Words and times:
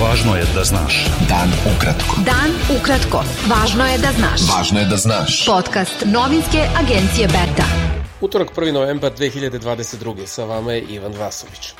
Važno 0.00 0.32
je 0.36 0.44
da 0.54 0.62
znaš. 0.64 0.94
Dan 1.28 1.50
ukratko. 1.68 2.22
Dan 2.24 2.54
ukratko. 2.72 3.20
Važno 3.50 3.84
je 3.84 3.98
da 4.00 4.12
znaš. 4.16 4.46
Važno 4.48 4.80
je 4.80 4.86
da 4.88 4.96
znaš. 4.96 5.34
Podcast 5.44 6.06
novinske 6.08 6.62
agencije 6.80 7.26
Beta. 7.28 7.66
Utorak 8.20 8.54
1. 8.56 8.72
novembar 8.72 9.12
2022. 9.12 10.26
Sa 10.26 10.44
vama 10.48 10.72
je 10.72 10.86
Ivan 10.96 11.12
Vasović. 11.20 11.74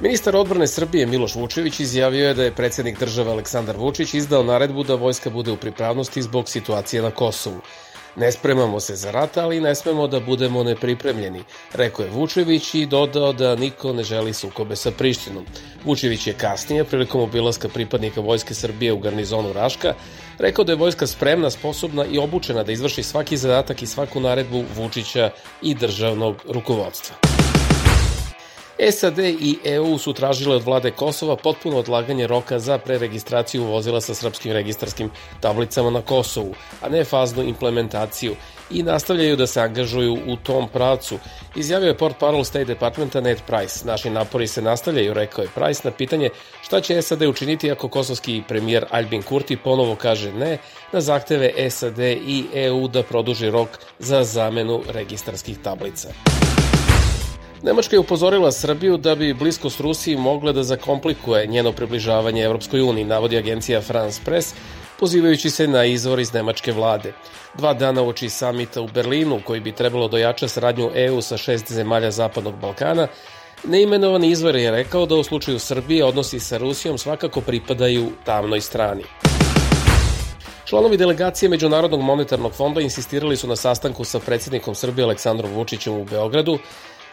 Ministar 0.00 0.36
odbrane 0.36 0.66
Srbije 0.66 1.06
Miloš 1.06 1.34
Vučević 1.34 1.80
izjavio 1.80 2.28
je 2.28 2.34
da 2.34 2.44
je 2.44 2.54
predsednik 2.54 2.98
države 2.98 3.30
Aleksandar 3.30 3.76
Vučić 3.76 4.14
izdao 4.14 4.42
naredbu 4.42 4.84
da 4.84 4.94
vojska 4.94 5.30
bude 5.30 5.52
u 5.52 5.56
pripravnosti 5.56 6.22
zbog 6.22 6.48
situacije 6.48 7.02
na 7.02 7.10
Kosovu. 7.10 7.60
Ne 8.16 8.32
spremamo 8.32 8.80
se 8.80 8.96
za 8.96 9.10
rat, 9.10 9.36
ali 9.36 9.60
ne 9.60 9.74
smemo 9.74 10.06
da 10.06 10.20
budemo 10.20 10.64
nepripremljeni, 10.64 11.42
rekao 11.72 12.04
je 12.04 12.10
Vučević 12.10 12.74
i 12.74 12.86
dodao 12.86 13.32
da 13.32 13.56
niko 13.56 13.92
ne 13.92 14.02
želi 14.02 14.32
sukobe 14.32 14.76
sa 14.76 14.90
Prištinom. 14.90 15.46
Vučević 15.84 16.26
je 16.26 16.32
kasnije, 16.32 16.84
prilikom 16.84 17.20
obilaska 17.20 17.68
pripadnika 17.68 18.20
Vojske 18.20 18.54
Srbije 18.54 18.92
u 18.92 18.98
garnizonu 18.98 19.52
Raška, 19.52 19.94
rekao 20.38 20.64
da 20.64 20.72
je 20.72 20.76
vojska 20.76 21.06
spremna, 21.06 21.50
sposobna 21.50 22.04
i 22.04 22.18
obučena 22.18 22.62
da 22.62 22.72
izvrši 22.72 23.02
svaki 23.02 23.36
zadatak 23.36 23.82
i 23.82 23.86
svaku 23.86 24.20
naredbu 24.20 24.64
Vučića 24.76 25.30
i 25.62 25.74
državnog 25.74 26.36
rukovodstva. 26.48 27.29
SAD 28.88 29.18
i 29.18 29.58
EU 29.64 29.98
su 29.98 30.12
tražile 30.12 30.56
od 30.56 30.62
vlade 30.64 30.90
Kosova 30.90 31.36
potpuno 31.36 31.78
odlaganje 31.78 32.26
roka 32.26 32.58
za 32.58 32.78
preregistraciju 32.78 33.64
vozila 33.64 34.00
sa 34.00 34.14
srpskim 34.14 34.52
registarskim 34.52 35.10
tablicama 35.40 35.90
na 35.90 36.02
Kosovu, 36.02 36.54
a 36.82 36.88
ne 36.88 37.04
faznu 37.04 37.42
implementaciju 37.42 38.36
i 38.70 38.82
nastavljaju 38.82 39.36
da 39.36 39.46
se 39.46 39.60
angažuju 39.60 40.18
u 40.26 40.36
tom 40.36 40.68
pravcu. 40.68 41.18
Izjavio 41.56 41.88
je 41.88 41.96
port 41.96 42.18
parol 42.18 42.44
State 42.44 42.64
Departmenta 42.64 43.20
Ned 43.20 43.38
Price. 43.46 43.86
Naši 43.86 44.10
napori 44.10 44.46
se 44.46 44.62
nastavljaju, 44.62 45.14
rekao 45.14 45.42
je 45.42 45.50
Price, 45.54 45.80
na 45.84 45.90
pitanje 45.90 46.30
šta 46.62 46.80
će 46.80 47.02
SAD 47.02 47.22
učiniti 47.22 47.70
ako 47.70 47.88
kosovski 47.88 48.42
premijer 48.48 48.84
Albin 48.90 49.22
Kurti 49.22 49.56
ponovo 49.56 49.94
kaže 49.94 50.32
ne 50.32 50.58
na 50.92 51.00
zahteve 51.00 51.70
SAD 51.70 51.98
i 51.98 52.44
EU 52.54 52.88
da 52.88 53.02
produži 53.02 53.50
rok 53.50 53.68
za 53.98 54.24
zamenu 54.24 54.82
registarskih 54.88 55.58
tablica. 55.58 56.08
Nemačka 57.62 57.96
je 57.96 58.00
upozorila 58.00 58.52
Srbiju 58.52 58.96
da 58.96 59.14
bi 59.14 59.34
bliskost 59.34 59.80
Rusiji 59.80 60.16
mogla 60.16 60.52
da 60.52 60.62
zakomplikuje 60.62 61.46
njeno 61.46 61.72
približavanje 61.72 62.42
Evropskoj 62.42 62.80
uniji, 62.80 63.04
navodi 63.04 63.36
agencija 63.36 63.80
France 63.80 64.20
Press, 64.24 64.54
pozivajući 65.00 65.50
se 65.50 65.66
na 65.68 65.84
izvor 65.84 66.20
iz 66.20 66.32
nemačke 66.32 66.72
vlade. 66.72 67.12
Dva 67.54 67.74
dana 67.74 68.02
uoči 68.02 68.28
samita 68.28 68.80
u 68.80 68.88
Berlinu, 68.88 69.40
koji 69.46 69.60
bi 69.60 69.72
trebalo 69.72 70.08
dojača 70.08 70.48
saradnju 70.48 70.90
EU 70.94 71.20
sa 71.20 71.36
šest 71.36 71.72
zemalja 71.72 72.10
Zapadnog 72.10 72.54
Balkana, 72.60 73.08
neimenovani 73.64 74.30
izvor 74.30 74.56
je 74.56 74.70
rekao 74.70 75.06
da 75.06 75.14
u 75.14 75.22
slučaju 75.22 75.58
Srbije 75.58 76.04
odnosi 76.04 76.40
sa 76.40 76.58
Rusijom 76.58 76.98
svakako 76.98 77.40
pripadaju 77.40 78.10
tamnoj 78.24 78.60
strani. 78.60 79.02
Članovi 80.64 80.96
delegacije 80.96 81.48
Međunarodnog 81.48 82.00
monetarnog 82.00 82.52
fonda 82.52 82.80
insistirali 82.80 83.36
su 83.36 83.48
na 83.48 83.56
sastanku 83.56 84.04
sa 84.04 84.18
predsednikom 84.18 84.74
Srbije 84.74 85.04
Aleksandrom 85.04 85.52
Vučićem 85.52 85.92
u 85.92 86.04
Beogradu 86.04 86.58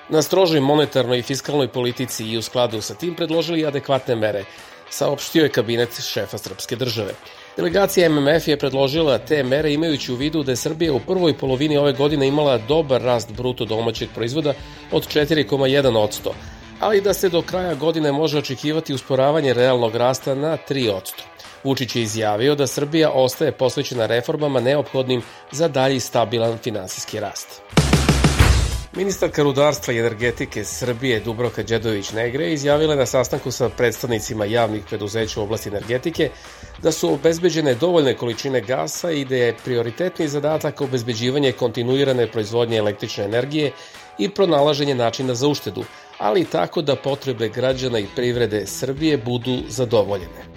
na 0.09 0.21
strožoj 0.21 0.59
monetarnoj 0.59 1.19
i 1.19 1.21
fiskalnoj 1.21 1.67
politici 1.67 2.25
i 2.25 2.37
u 2.37 2.41
skladu 2.41 2.81
sa 2.81 2.93
tim 2.93 3.15
predložili 3.15 3.65
adekvatne 3.65 4.15
mere, 4.15 4.43
saopštio 4.89 5.43
je 5.43 5.49
kabinet 5.49 6.01
šefa 6.01 6.37
srpske 6.37 6.75
države. 6.75 7.13
Delegacija 7.57 8.09
MMF 8.09 8.47
je 8.47 8.57
predložila 8.57 9.17
te 9.17 9.43
mere 9.43 9.73
imajući 9.73 10.13
u 10.13 10.15
vidu 10.15 10.43
da 10.43 10.51
je 10.51 10.55
Srbija 10.55 10.93
u 10.93 10.99
prvoj 10.99 11.37
polovini 11.37 11.77
ove 11.77 11.93
godine 11.93 12.27
imala 12.27 12.57
dobar 12.57 13.01
rast 13.01 13.31
bruto 13.31 13.65
domaćeg 13.65 14.09
proizvoda 14.15 14.53
od 14.91 15.07
4,1%, 15.07 16.29
ali 16.79 17.01
da 17.01 17.13
se 17.13 17.29
do 17.29 17.41
kraja 17.41 17.73
godine 17.73 18.11
može 18.11 18.37
očekivati 18.37 18.93
usporavanje 18.93 19.53
realnog 19.53 19.95
rasta 19.95 20.35
na 20.35 20.57
3%. 20.69 21.01
Vučić 21.63 21.95
je 21.95 22.01
izjavio 22.01 22.55
da 22.55 22.67
Srbija 22.67 23.11
ostaje 23.11 23.51
posvećena 23.51 24.05
reformama 24.05 24.59
neophodnim 24.59 25.21
za 25.51 25.67
dalji 25.67 25.99
stabilan 25.99 26.57
finansijski 26.57 27.19
rast. 27.19 27.61
Ministarka 28.95 29.43
rudarstva 29.43 29.93
i 29.93 29.97
energetike 29.99 30.63
Srbije 30.63 31.19
Dubroka 31.19 31.63
Đedović-Negre 31.63 32.53
izjavila 32.53 32.95
na 32.95 33.05
sastanku 33.05 33.51
sa 33.51 33.69
predstavnicima 33.69 34.45
javnih 34.45 34.83
preduzeća 34.89 35.39
u 35.39 35.43
oblasti 35.43 35.69
energetike 35.69 36.29
da 36.81 36.91
su 36.91 37.13
obezbeđene 37.13 37.75
dovoljne 37.75 38.13
količine 38.17 38.61
gasa 38.61 39.11
i 39.11 39.25
da 39.25 39.35
je 39.35 39.55
prioritetni 39.63 40.27
zadatak 40.27 40.81
obezbeđivanje 40.81 41.51
kontinuirane 41.51 42.31
proizvodnje 42.31 42.77
električne 42.77 43.23
energije 43.25 43.71
i 44.17 44.29
pronalaženje 44.29 44.95
načina 44.95 45.35
za 45.35 45.47
uštedu, 45.47 45.83
ali 46.17 46.45
tako 46.45 46.81
da 46.81 46.95
potrebe 46.95 47.49
građana 47.49 47.99
i 47.99 48.07
privrede 48.15 48.65
Srbije 48.65 49.17
budu 49.17 49.59
zadovoljene. 49.69 50.56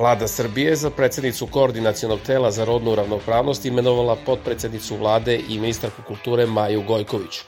Vlada 0.00 0.28
Srbije 0.28 0.76
za 0.76 0.90
predsednicu 0.90 1.46
koordinacionog 1.46 2.20
tela 2.26 2.50
za 2.50 2.64
rodnu 2.64 2.94
ravnopravnost 2.94 3.64
imenovala 3.64 4.16
potpredsednicu 4.26 4.96
vlade 4.96 5.40
i 5.48 5.58
ministarku 5.58 6.02
kulture 6.06 6.46
Maju 6.46 6.82
Gojković. 6.82 7.40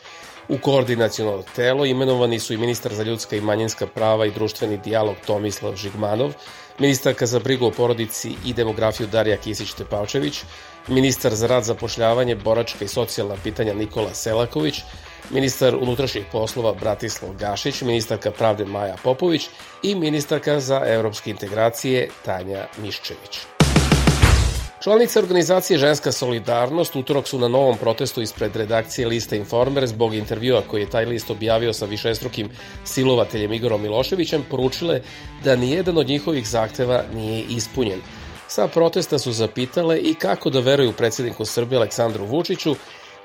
U 0.49 0.59
koordinaciono 0.59 1.43
telo 1.57 1.87
imenovani 1.87 2.39
su 2.39 2.53
i 2.53 2.57
ministar 2.57 2.95
za 2.95 3.03
ljudska 3.03 3.37
i 3.37 3.41
manjinska 3.41 3.87
prava 3.87 4.27
i 4.27 4.31
društveni 4.31 4.77
dijalog 4.77 5.17
Tomislav 5.27 5.77
Žigmanov, 5.77 6.33
ministarka 6.79 7.27
za 7.27 7.39
brigu 7.39 7.67
o 7.67 7.71
porodici 7.71 8.35
i 8.45 8.53
demografiju 8.53 9.07
Darija 9.07 9.37
Kisić-Tepavčević, 9.45 10.45
ministar 10.89 11.35
za 11.35 11.47
rad 11.47 11.65
zapošljavanje, 11.65 12.37
boračka 12.37 12.85
i 12.85 12.89
socijalna 12.89 13.37
pitanja 13.45 13.75
Nikola 13.75 14.15
Selaković, 14.15 14.83
ministar 15.31 15.75
unutrašnjih 15.77 16.25
poslova 16.33 16.75
Bratislav 16.75 17.33
Gašić, 17.33 17.83
ministarka 17.83 18.31
pravde 18.31 18.65
Maja 18.65 18.97
Popović 19.05 19.49
i 19.83 19.95
ministarka 19.95 20.61
za 20.61 20.83
evropske 20.87 21.31
integracije 21.31 22.09
Tanja 22.25 22.67
Miščević. 22.79 23.41
Članice 24.83 25.19
organizacije 25.19 25.79
Ženska 25.79 26.13
solidarnost 26.13 26.97
utorak 26.97 27.29
su 27.29 27.39
na 27.39 27.49
novom 27.49 27.77
protestu 27.79 28.23
ispred 28.23 28.57
redakcije 28.57 29.09
Lista 29.09 29.37
Informer 29.37 29.87
zbog 29.87 30.15
intervjua 30.15 30.63
koji 30.71 30.81
je 30.81 30.91
taj 30.91 31.05
list 31.05 31.31
objavio 31.31 31.73
sa 31.73 31.87
višestrukim 31.87 32.51
silovateljem 32.85 33.53
Igorom 33.53 33.83
Miloševićem 33.83 34.45
poručile 34.51 35.01
da 35.45 35.57
nijedan 35.57 35.99
od 35.99 36.09
njihovih 36.09 36.49
zahteva 36.49 37.03
nije 37.15 37.45
ispunjen. 37.49 38.01
Sa 38.49 38.69
protesta 38.69 39.19
su 39.19 39.33
zapitale 39.33 39.99
i 39.99 40.15
kako 40.15 40.51
da 40.51 40.61
veruju 40.61 40.93
predsedniku 40.93 41.45
Srbije 41.45 41.77
Aleksandru 41.77 42.27
Vučiću 42.27 42.75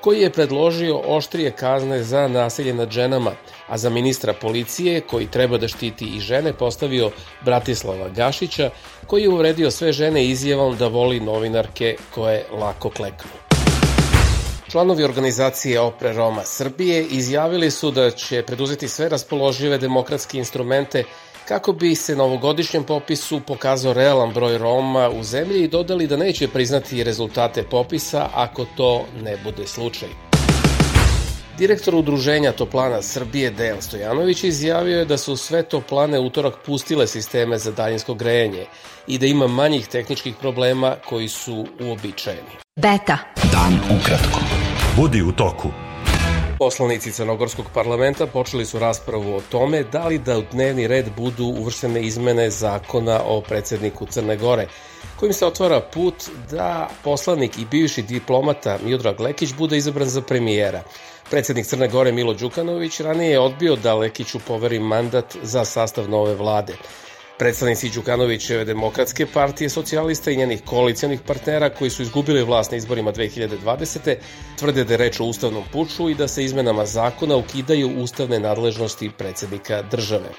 koji 0.02 0.22
je 0.22 0.30
predložio 0.30 1.02
oštrije 1.06 1.52
kazne 1.52 2.03
za 2.03 2.28
nasilje 2.28 2.74
nad 2.74 2.91
ženama, 2.91 3.31
a 3.68 3.78
za 3.78 3.90
ministra 3.90 4.34
policije, 4.34 5.02
koji 5.02 5.28
treba 5.28 5.58
da 5.58 5.68
štiti 5.68 6.06
i 6.06 6.19
žene, 6.19 6.53
postavio 6.53 7.12
Bratislava 7.46 8.09
Gašića, 8.09 8.69
koji 9.08 9.22
je 9.24 9.30
uvredio 9.30 9.72
sve 9.72 9.91
žene 9.91 10.25
izjavom 10.25 10.78
da 10.78 10.88
voli 10.88 11.19
novinarke 11.19 11.96
koje 12.16 12.46
lako 12.52 12.90
kleknu. 12.90 13.31
Članovi 14.72 15.03
organizacije 15.03 15.80
Opre 15.80 16.14
Roma 16.14 16.44
Srbije 16.44 17.03
izjavili 17.03 17.72
su 17.72 17.91
da 17.91 18.12
će 18.12 18.44
preduzeti 18.44 18.88
sve 18.88 19.09
raspoložive 19.09 19.78
demokratske 19.78 20.38
instrumente 20.38 21.03
kako 21.47 21.74
bi 21.74 21.96
se 21.96 22.16
na 22.16 22.24
ovogodišnjem 22.24 22.84
popisu 22.84 23.40
pokazao 23.40 23.94
realan 23.94 24.34
broj 24.34 24.58
Roma 24.58 25.09
u 25.09 25.24
zemlji 25.24 25.63
i 25.63 25.68
dodali 25.68 26.08
da 26.08 26.18
neće 26.18 26.47
priznati 26.47 27.03
rezultate 27.03 27.63
popisa 27.63 28.30
ako 28.34 28.66
to 28.78 29.06
ne 29.24 29.38
bude 29.44 29.68
slučaj. 29.68 30.09
Direktor 31.58 31.96
udruženja 31.96 32.52
Toplana 32.52 33.02
Srbije 33.02 33.52
Dejan 33.52 33.81
Stojanović 33.81 34.44
izjavio 34.44 35.00
je 35.00 35.06
da 35.06 35.18
su 35.18 35.35
sve 35.35 35.63
toplane 35.63 36.19
utorak 36.19 36.53
pustile 36.66 37.08
sisteme 37.08 37.58
za 37.58 37.72
daljinsko 37.72 38.14
grejanje 38.14 38.66
i 39.08 39.18
da 39.18 39.25
ima 39.25 39.47
manjih 39.47 39.88
tehničkih 39.88 40.35
problema 40.41 40.96
koji 41.09 41.28
su 41.28 41.68
uobičajeni. 41.81 42.58
Beta. 42.75 43.18
Dan 43.52 44.00
ukratko. 44.00 44.40
Budi 44.96 45.22
u 45.22 45.31
toku. 45.31 45.87
Poslanici 46.59 47.12
Crnogorskog 47.12 47.66
parlamenta 47.73 48.28
počeli 48.28 48.66
su 48.66 48.79
raspravu 48.79 49.35
o 49.35 49.41
tome 49.50 49.84
da 49.84 50.07
li 50.07 50.18
da 50.18 50.38
u 50.38 50.44
dnevni 50.51 50.88
red 50.88 51.06
budu 51.18 51.45
uvrštene 51.45 52.02
izmene 52.02 52.49
zakona 52.49 53.22
o 53.26 53.41
predsedniku 53.41 54.05
Crne 54.05 54.37
Gore, 54.37 54.67
kojim 55.20 55.34
se 55.34 55.46
otvara 55.46 55.82
put 55.93 56.16
da 56.52 56.90
poslanik 57.03 57.58
i 57.58 57.66
bivši 57.66 58.02
diplomata 58.02 58.79
Miodrag 58.84 59.20
Lekić 59.20 59.53
bude 59.53 59.78
izabran 59.78 60.09
za 60.09 60.22
premijera. 60.22 60.84
Predsednik 61.29 61.66
Crne 61.66 61.87
Gore 61.87 62.11
Milo 62.11 62.34
Đukanović 62.34 62.99
ranije 62.99 63.32
je 63.32 63.40
odbio 63.40 63.76
da 63.76 63.96
Lekiću 63.96 64.40
poveri 64.47 64.79
mandat 64.79 65.35
za 65.43 65.66
sastav 65.66 66.09
nove 66.09 66.35
vlade. 66.35 66.73
Predstavnici 67.39 67.89
Đukanovićeve 67.89 68.66
demokratske 68.66 69.25
partije 69.25 69.69
socijalista 69.69 70.31
i 70.31 70.37
njenih 70.37 70.61
koalicijanih 70.66 71.22
partnera 71.22 71.69
koji 71.69 71.89
su 71.89 72.01
izgubili 72.01 72.43
vlast 72.43 72.72
na 72.72 72.78
izborima 72.78 73.11
2020. 73.13 74.16
tvrde 74.59 74.84
da 74.84 74.93
je 74.93 74.97
reč 74.97 75.19
o 75.19 75.25
ustavnom 75.25 75.63
puču 75.72 76.09
i 76.09 76.16
da 76.16 76.28
se 76.28 76.43
izmenama 76.43 76.85
zakona 76.85 77.35
ukidaju 77.35 77.89
ustavne 77.97 78.39
nadležnosti 78.39 79.11
predsednika 79.17 79.81
države. 79.81 80.29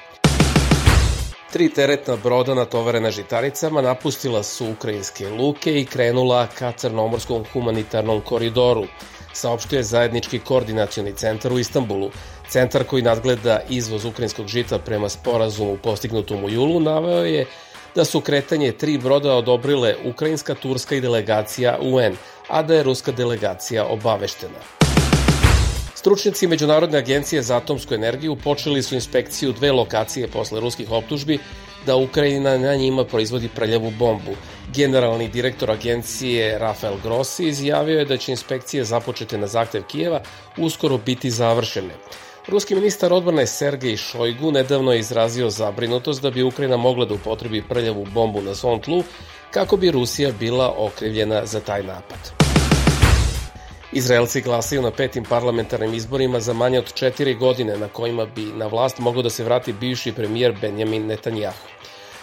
Tri 1.52 1.68
teretna 1.68 2.16
broda 2.16 2.54
natovarena 2.54 3.10
žitaricama 3.10 3.82
napustila 3.82 4.42
su 4.42 4.70
ukrajinske 4.70 5.28
luke 5.28 5.80
i 5.80 5.84
krenula 5.84 6.46
ka 6.58 6.72
Crnomorskom 6.72 7.44
humanitarnom 7.52 8.20
koridoru 8.20 8.84
saopštuje 9.32 9.82
zajednički 9.82 10.38
koordinacioni 10.38 11.12
centar 11.12 11.52
u 11.52 11.58
Istanbulu. 11.58 12.10
Centar 12.48 12.84
koji 12.84 13.02
nadgleda 13.02 13.60
izvoz 13.68 14.04
ukrajinskog 14.04 14.46
žita 14.46 14.78
prema 14.78 15.08
sporazumu 15.08 15.76
postignutom 15.76 16.44
u 16.44 16.50
julu 16.50 16.80
naveo 16.80 17.24
je 17.24 17.46
da 17.94 18.04
su 18.04 18.20
kretanje 18.20 18.72
tri 18.72 18.98
broda 18.98 19.34
odobrile 19.34 19.94
ukrajinska, 20.04 20.54
turska 20.54 20.94
i 20.94 21.00
delegacija 21.00 21.78
UN, 21.80 22.16
a 22.48 22.62
da 22.62 22.74
je 22.74 22.82
ruska 22.82 23.12
delegacija 23.12 23.86
obaveštena. 23.86 24.58
Stručnjaci 25.94 26.46
Međunarodne 26.46 26.98
agencije 26.98 27.42
za 27.42 27.56
atomsku 27.56 27.94
energiju 27.94 28.36
počeli 28.36 28.82
su 28.82 28.94
inspekciju 28.94 29.52
dve 29.52 29.72
lokacije 29.72 30.28
posle 30.28 30.60
ruskih 30.60 30.90
optužbi 30.90 31.38
da 31.86 31.96
Ukrajina 31.96 32.58
na 32.58 32.74
njima 32.74 33.04
proizvodi 33.04 33.48
prljavu 33.48 33.90
bombu. 33.90 34.32
Generalni 34.74 35.28
direktor 35.28 35.70
agencije 35.70 36.58
Rafael 36.58 36.94
Grossi 37.02 37.48
izjavio 37.48 37.98
je 37.98 38.04
da 38.04 38.16
će 38.16 38.32
inspekcije 38.32 38.84
započete 38.84 39.38
na 39.38 39.46
zahtev 39.46 39.82
Kijeva 39.82 40.22
uskoro 40.56 40.98
biti 40.98 41.30
završene. 41.30 41.94
Ruski 42.48 42.74
ministar 42.74 43.12
odbrane 43.12 43.46
Sergej 43.46 43.96
Šojgu 43.96 44.52
nedavno 44.52 44.92
je 44.92 44.98
izrazio 44.98 45.50
zabrinutost 45.50 46.22
da 46.22 46.30
bi 46.30 46.42
Ukrajina 46.42 46.76
mogla 46.76 47.04
da 47.04 47.14
upotrebi 47.14 47.62
prljavu 47.68 48.06
bombu 48.14 48.42
na 48.42 48.54
svom 48.54 48.80
tlu 48.82 49.02
kako 49.50 49.76
bi 49.76 49.90
Rusija 49.90 50.32
bila 50.38 50.74
okrivljena 50.76 51.46
za 51.46 51.60
taj 51.60 51.82
napad. 51.82 52.18
Izraelci 53.92 54.40
glasaju 54.40 54.82
na 54.82 54.90
petim 54.90 55.24
parlamentarnim 55.24 55.94
izborima 55.94 56.40
za 56.40 56.52
manje 56.52 56.78
od 56.78 56.94
četiri 56.94 57.34
godine 57.34 57.76
na 57.76 57.88
kojima 57.88 58.26
bi 58.26 58.42
na 58.42 58.66
vlast 58.66 58.98
mogao 58.98 59.22
da 59.22 59.30
se 59.30 59.44
vrati 59.44 59.72
bivši 59.72 60.12
premijer 60.12 60.56
Benjamin 60.60 61.06
Netanjahu. 61.06 61.68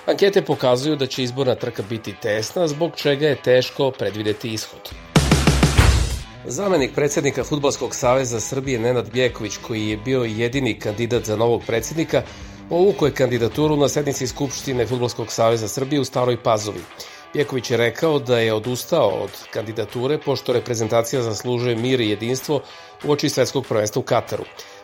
Ankete 0.05 0.41
pokazuju 0.41 0.95
da 0.95 1.07
će 1.07 1.23
izborna 1.23 1.55
trka 1.55 1.83
biti 1.89 2.15
tesna, 2.21 2.67
zbog 2.67 2.91
čega 2.95 3.27
je 3.27 3.41
teško 3.41 3.91
predvideti 3.91 4.53
ishod. 4.53 4.89
Zamenik 6.47 6.91
predsednika 6.95 7.43
Futbolskog 7.43 7.95
saveza 7.95 8.39
Srbije 8.39 8.79
Nenad 8.79 9.11
Bjeković, 9.11 9.57
koji 9.57 9.87
je 9.89 9.97
bio 9.97 10.23
jedini 10.23 10.79
kandidat 10.79 11.25
za 11.25 11.35
novog 11.35 11.61
predsednika, 11.67 12.21
povuko 12.69 13.05
je 13.05 13.13
kandidaturu 13.13 13.75
na 13.75 13.87
sednici 13.89 14.27
Skupštine 14.27 14.87
Futbolskog 14.87 15.31
saveza 15.31 15.67
Srbije 15.67 15.99
u 15.99 16.05
Staroj 16.05 16.37
Pazovi. 16.43 16.81
Bjeković 17.33 17.71
je 17.71 17.77
rekao 17.77 18.19
da 18.19 18.39
je 18.39 18.53
odustao 18.53 19.09
od 19.09 19.31
kandidature 19.53 20.19
pošto 20.25 20.53
reprezentacija 20.53 21.21
zaslužuje 21.21 21.75
mir 21.75 22.01
i 22.01 22.09
jedinstvo 22.09 22.61
u 23.03 23.11
oči 23.11 23.29
svetskog 23.29 23.65
prvenstva 23.65 23.99
u 23.99 24.03
Kataru. 24.03 24.43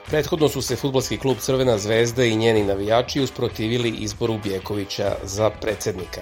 Prethodno 0.09 0.49
su 0.49 0.61
se 0.61 0.75
futbolski 0.75 1.17
klub 1.17 1.37
Crvena 1.37 1.77
zvezda 1.77 2.23
i 2.23 2.35
njeni 2.35 2.63
navijači 2.63 3.21
usprotivili 3.21 3.89
izboru 3.89 4.39
Bjekovića 4.43 5.15
za 5.23 5.49
predsednika. 5.49 6.21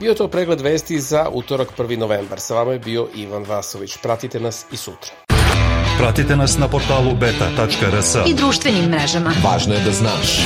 Bio 0.00 0.14
to 0.14 0.28
pregled 0.28 0.60
vesti 0.60 1.00
za 1.00 1.28
utorak 1.32 1.68
1. 1.78 1.98
novembar. 1.98 2.40
Sa 2.40 2.54
vama 2.54 2.72
je 2.72 2.78
bio 2.78 3.08
Ivan 3.14 3.44
Vasović. 3.44 3.96
Pratite 4.02 4.40
nas 4.40 4.66
i 4.72 4.76
sutra. 4.76 5.12
Pratite 5.98 6.36
nas 6.36 6.58
na 6.58 6.68
portalu 6.68 7.14
beta.rs 7.14 8.14
I 8.26 8.34
društvenim 8.34 8.84
mrežama. 8.84 9.32
Važno 9.44 9.74
je 9.74 9.80
da 9.80 9.90
znaš. 9.90 10.40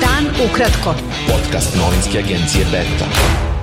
Dan 0.00 0.48
ukratko. 0.50 0.94
Podcast 1.28 1.76
novinske 1.76 2.18
agencije 2.18 2.64
Beta. 2.72 3.53